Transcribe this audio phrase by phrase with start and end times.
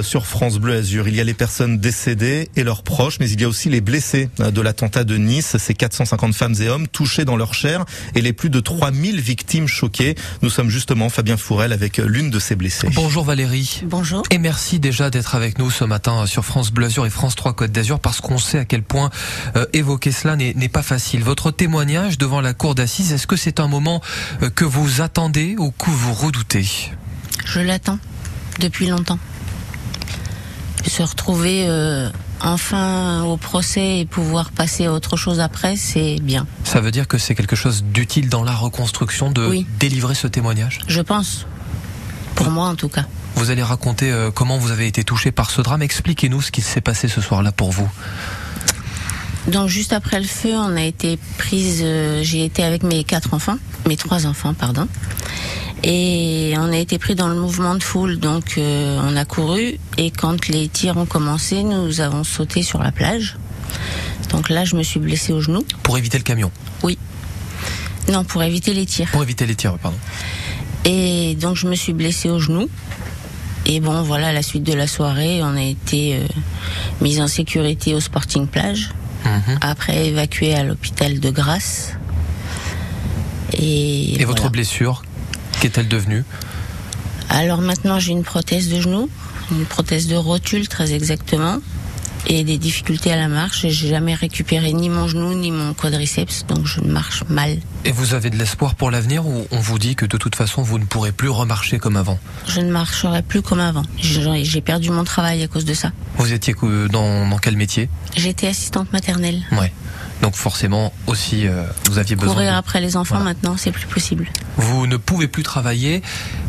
[0.00, 3.38] Sur France Bleu Azur, il y a les personnes décédées et leurs proches, mais il
[3.38, 7.26] y a aussi les blessés de l'attentat de Nice, ces 450 femmes et hommes touchés
[7.26, 7.84] dans leur chair
[8.14, 10.14] et les plus de 3000 victimes choquées.
[10.40, 12.88] Nous sommes justement, Fabien Fourel, avec l'une de ces blessées.
[12.94, 13.82] Bonjour Valérie.
[13.84, 14.22] Bonjour.
[14.30, 17.52] Et merci déjà d'être avec nous ce matin sur France Bleu Azur et France 3
[17.52, 19.10] Côte d'Azur parce qu'on sait à quel point
[19.56, 21.22] euh, évoquer cela n'est pas facile.
[21.22, 24.00] Votre témoignage devant la cour d'assises, est-ce que c'est un moment
[24.40, 26.64] euh, que vous attendez ou que vous redoutez?
[27.44, 27.98] Je l'attends
[28.58, 29.18] depuis longtemps
[30.86, 32.10] se retrouver euh,
[32.40, 36.46] enfin au procès et pouvoir passer à autre chose après, c'est bien.
[36.64, 40.80] Ça veut dire que c'est quelque chose d'utile dans la reconstruction de délivrer ce témoignage?
[40.88, 41.46] Je pense.
[42.34, 43.06] Pour moi en tout cas.
[43.36, 45.82] Vous allez raconter euh, comment vous avez été touché par ce drame.
[45.82, 47.88] Expliquez-nous ce qui s'est passé ce soir-là pour vous.
[49.48, 51.80] Donc juste après le feu, on a été prise.
[51.82, 53.56] Euh, j'ai été avec mes quatre enfants,
[53.88, 54.86] mes trois enfants, pardon.
[55.84, 59.78] Et on a été pris dans le mouvement de foule, donc euh, on a couru.
[59.98, 63.36] Et quand les tirs ont commencé, nous avons sauté sur la plage.
[64.30, 65.64] Donc là, je me suis blessée au genou.
[65.82, 66.98] Pour éviter le camion Oui.
[68.10, 69.08] Non, pour éviter les tirs.
[69.10, 69.98] Pour éviter les tirs, pardon.
[70.84, 72.68] Et donc je me suis blessée au genou.
[73.66, 76.26] Et bon, voilà, à la suite de la soirée, on a été euh,
[77.00, 78.90] mis en sécurité au Sporting Plage.
[79.24, 79.58] Mhm.
[79.60, 81.94] Après, évacué à l'hôpital de Grasse.
[83.52, 85.02] Et, Et votre blessure
[85.62, 86.24] Qu'est-elle devenue
[87.28, 89.08] Alors maintenant, j'ai une prothèse de genou,
[89.52, 91.58] une prothèse de rotule très exactement,
[92.26, 93.66] et des difficultés à la marche.
[93.68, 97.58] J'ai jamais récupéré ni mon genou ni mon quadriceps, donc je marche mal.
[97.84, 100.62] Et vous avez de l'espoir pour l'avenir ou on vous dit que de toute façon
[100.62, 102.18] vous ne pourrez plus remarcher comme avant?
[102.46, 103.84] Je ne marcherai plus comme avant.
[103.98, 105.92] J'ai perdu mon travail à cause de ça.
[106.16, 106.54] Vous étiez
[106.90, 107.88] dans, dans quel métier?
[108.16, 109.42] J'étais assistante maternelle.
[109.52, 109.72] Ouais.
[110.20, 112.34] Donc forcément aussi, euh, vous aviez besoin.
[112.34, 114.28] Courir après les enfants maintenant, c'est plus possible.
[114.56, 116.02] Vous ne pouvez plus travailler.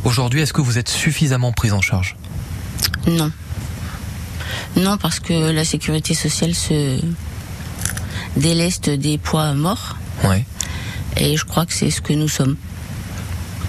[0.04, 2.16] Aujourd'hui, est-ce que vous êtes suffisamment prise en charge?
[3.08, 3.32] Non.
[4.76, 7.00] Non, parce que la sécurité sociale se
[8.38, 9.98] déleste des poids morts.
[10.24, 10.46] Ouais.
[11.18, 12.56] Et je crois que c'est ce que nous sommes.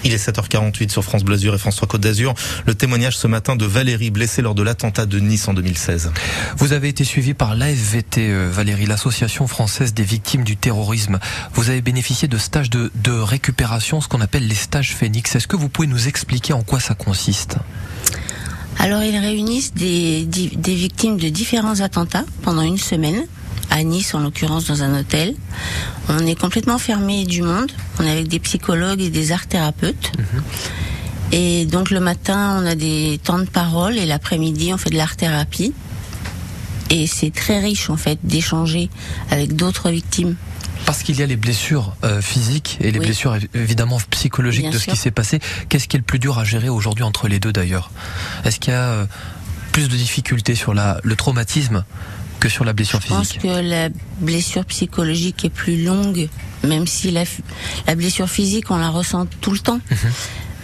[0.03, 2.35] Il est 7h48 sur France Blasure et France 3 Côte d'Azur.
[2.67, 6.11] Le témoignage ce matin de Valérie blessée lors de l'attentat de Nice en 2016.
[6.57, 11.17] Vous avez été suivi par l'AFVT, euh, Valérie, l'Association française des victimes du terrorisme.
[11.53, 15.35] Vous avez bénéficié de stages de, de récupération, ce qu'on appelle les stages Phoenix.
[15.35, 17.57] Est-ce que vous pouvez nous expliquer en quoi ça consiste?
[18.79, 23.25] Alors ils réunissent des, des, victimes de différents attentats pendant une semaine
[23.71, 25.35] à Nice en l'occurrence dans un hôtel.
[26.09, 27.71] On est complètement fermé du monde.
[27.99, 30.11] On est avec des psychologues et des art thérapeutes.
[30.17, 30.43] Mhm.
[31.31, 34.97] Et donc le matin, on a des temps de parole et l'après-midi, on fait de
[34.97, 35.73] l'art thérapie.
[36.91, 38.89] Et c'est très riche en fait d'échanger
[39.31, 40.35] avec d'autres victimes.
[40.85, 44.85] Parce qu'il y a les blessures euh, physiques et les blessures évidemment psychologiques de ce
[44.85, 45.39] qui s'est passé.
[45.69, 47.91] Qu'est-ce qui est le plus dur à gérer aujourd'hui entre les deux d'ailleurs?
[48.43, 49.05] Est-ce qu'il y a euh,
[49.71, 51.83] plus de difficultés sur la, le traumatisme
[52.39, 56.29] que sur la blessure physique Je pense que la blessure psychologique est plus longue,
[56.63, 57.23] même si la,
[57.87, 59.79] la blessure physique, on la ressent tout le temps.
[59.89, 60.11] Mhm.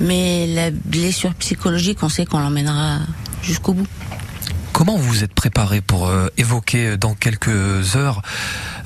[0.01, 2.99] Mais la blessure psychologique, on sait qu'on l'emmènera
[3.43, 3.87] jusqu'au bout.
[4.81, 8.23] Comment vous vous êtes préparé pour euh, évoquer dans quelques heures,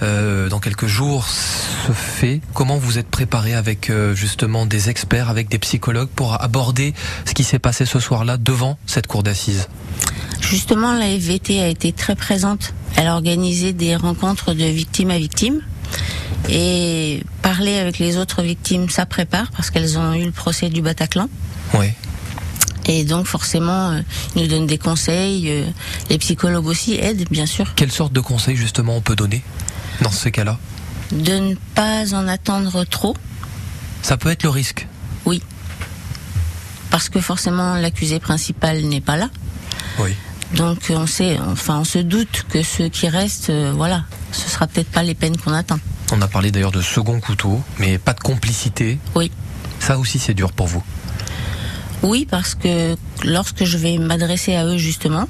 [0.02, 2.42] euh, dans quelques jours ce fait?
[2.54, 7.34] Comment vous êtes préparé avec euh, justement des experts, avec des psychologues pour aborder ce
[7.34, 9.70] qui s'est passé ce soir-là devant cette cour d'assises?
[10.42, 12.74] Justement, la FVT a été très présente.
[12.98, 15.62] Elle a organisé des rencontres de victime à victime.
[16.50, 20.82] Et parler avec les autres victimes, ça prépare parce qu'elles ont eu le procès du
[20.82, 21.30] Bataclan.
[21.74, 21.88] Oui.
[22.88, 24.02] Et donc forcément, euh,
[24.36, 25.50] ils nous donnent des conseils.
[25.50, 25.66] Euh,
[26.10, 27.74] les psychologues aussi aident, bien sûr.
[27.76, 29.44] Quelle sorte de conseils justement on peut donner
[30.02, 30.60] dans ces cas-là
[31.12, 33.16] De ne pas en attendre trop.
[34.02, 34.88] Ça peut être le risque.
[35.26, 35.42] Oui.
[36.92, 39.30] Parce que forcément, l'accusé principal n'est pas là.
[40.00, 40.14] Oui.
[40.54, 44.68] Donc on sait, enfin on se doute que ceux qui restent, euh, voilà, ce sera
[44.68, 45.80] peut-être pas les peines qu'on attend.
[46.12, 49.00] On a parlé d'ailleurs de second couteau, mais pas de complicité.
[49.16, 49.32] Oui.
[49.80, 50.84] Ça aussi c'est dur pour vous.
[52.04, 55.28] Oui, parce que lorsque je vais m'adresser à eux justement,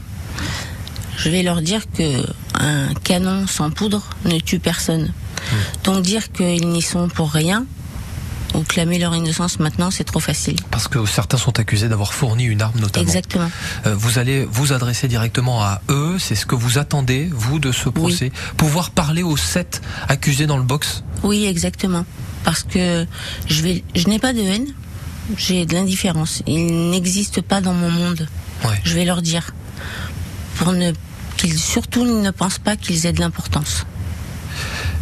[1.17, 2.25] je vais leur dire que
[2.59, 5.03] un canon sans poudre ne tue personne.
[5.03, 5.55] Hmm.
[5.83, 7.65] Donc dire qu'ils n'y sont pour rien,
[8.55, 10.55] ou clamer leur innocence maintenant, c'est trop facile.
[10.71, 13.05] Parce que certains sont accusés d'avoir fourni une arme notamment.
[13.05, 13.49] Exactement.
[13.85, 17.71] Euh, vous allez vous adresser directement à eux, c'est ce que vous attendez, vous, de
[17.71, 21.03] ce procès Pouvoir parler aux sept accusés dans le box?
[21.23, 22.05] Oui, exactement.
[22.43, 23.05] Parce que
[23.47, 24.67] je, vais, je n'ai pas de haine,
[25.37, 26.41] j'ai de l'indifférence.
[26.47, 28.27] Ils n'existent pas dans mon monde.
[28.83, 29.53] Je vais leur dire.
[30.55, 30.93] Pour ne
[31.37, 33.85] qu'ils surtout ne pensent pas qu'ils aient de l'importance.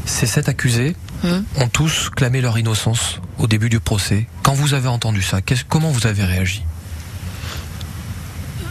[0.05, 1.45] Ces sept accusés hum.
[1.57, 4.27] ont tous clamé leur innocence au début du procès.
[4.41, 5.39] Quand vous avez entendu ça,
[5.69, 6.63] comment vous avez réagi?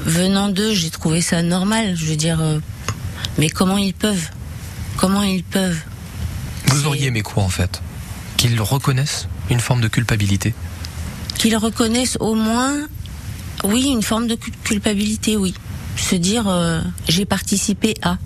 [0.04, 1.94] Venant d'eux, j'ai trouvé ça normal.
[1.96, 2.58] Je veux dire, euh,
[3.38, 4.28] mais comment ils peuvent?
[4.96, 5.80] Comment ils peuvent?
[6.66, 7.80] Vous auriez aimé quoi en fait?
[8.36, 10.54] Qu'ils reconnaissent une forme de culpabilité?
[11.42, 12.72] Qu'ils reconnaissent au moins,
[13.64, 15.54] oui, une forme de cul- culpabilité, oui.
[15.96, 18.16] Se dire, euh, j'ai participé à.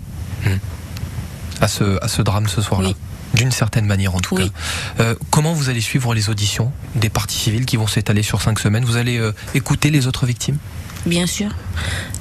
[1.63, 2.97] à ce, à ce drame ce soir-là Oui.
[3.33, 4.51] D'une certaine manière en tout Oui.
[4.51, 5.03] cas.
[5.03, 8.59] Euh, comment vous allez suivre les auditions des parties civiles qui vont s'étaler sur cinq
[8.59, 8.85] semaines?
[8.85, 10.59] Vous allez euh, écouter les autres victimes?
[11.07, 11.51] Bien sûr.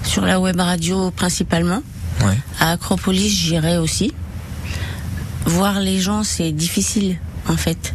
[0.03, 1.83] Sur la web radio principalement.
[2.23, 2.37] Ouais.
[2.61, 4.13] À Acropolis, j'irai aussi.
[5.45, 7.17] Voir les gens, c'est difficile,
[7.49, 7.93] en fait.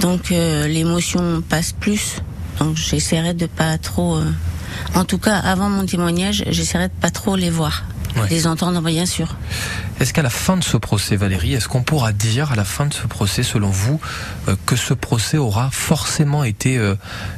[0.00, 2.16] Donc, euh, l'émotion passe plus.
[2.58, 4.16] Donc, j'essaierai de pas trop.
[4.16, 4.30] euh,
[4.94, 7.84] En tout cas, avant mon témoignage, j'essaierai de pas trop les voir.
[8.16, 8.28] Ouais.
[8.30, 9.36] Les entendre, bien sûr.
[10.00, 12.86] Est-ce qu'à la fin de ce procès, Valérie, est-ce qu'on pourra dire à la fin
[12.86, 14.00] de ce procès, selon vous,
[14.48, 16.94] euh, que ce procès aura forcément été euh,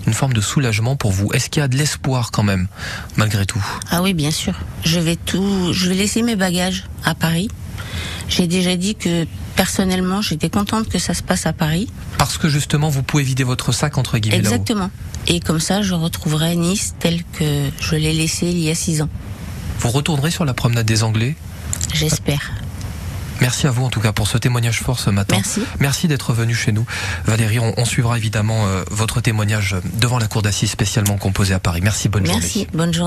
[0.06, 1.32] une forme de soulagement pour vous?
[1.32, 2.68] Est-ce qu'il y a de l'espoir quand même,
[3.16, 3.64] malgré tout?
[3.90, 4.54] Ah oui, bien sûr.
[4.84, 5.72] Je vais tout.
[5.72, 7.48] Je vais laisser mes bagages à Paris.
[8.28, 9.26] J'ai déjà dit que
[9.68, 11.90] personnellement, j'étais contente que ça se passe à Paris.
[12.16, 14.38] Parce que justement, vous pouvez vider votre sac, entre guillemets.
[14.38, 14.90] Exactement.
[15.26, 19.02] Et comme ça, je retrouverai Nice tel que je l'ai laissé il y a six
[19.02, 19.10] ans.
[19.80, 21.36] Vous retournerez sur la promenade des Anglais?
[21.92, 22.50] J'espère.
[23.40, 25.36] Merci à vous en tout cas pour ce témoignage fort ce matin.
[25.36, 25.62] Merci.
[25.78, 26.84] Merci d'être venu chez nous.
[27.24, 31.60] Valérie, on, on suivra évidemment euh, votre témoignage devant la cour d'assises spécialement composée à
[31.60, 31.80] Paris.
[31.82, 32.40] Merci, bonne journée.
[32.40, 32.66] Merci.
[32.72, 33.06] Bonne journée.